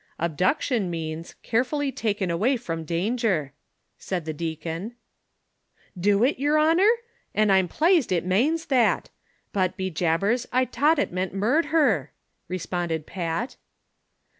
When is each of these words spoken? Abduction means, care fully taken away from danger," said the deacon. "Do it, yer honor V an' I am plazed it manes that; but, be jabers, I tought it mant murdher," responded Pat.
Abduction 0.17 0.89
means, 0.89 1.35
care 1.43 1.63
fully 1.63 1.91
taken 1.91 2.31
away 2.31 2.57
from 2.57 2.85
danger," 2.85 3.53
said 3.99 4.25
the 4.25 4.33
deacon. 4.33 4.95
"Do 5.95 6.23
it, 6.23 6.39
yer 6.39 6.57
honor 6.57 6.89
V 6.91 7.01
an' 7.35 7.51
I 7.51 7.59
am 7.59 7.67
plazed 7.67 8.11
it 8.11 8.25
manes 8.25 8.65
that; 8.65 9.11
but, 9.53 9.77
be 9.77 9.91
jabers, 9.91 10.47
I 10.51 10.65
tought 10.65 10.97
it 10.97 11.13
mant 11.13 11.35
murdher," 11.35 12.13
responded 12.47 13.05
Pat. 13.05 13.57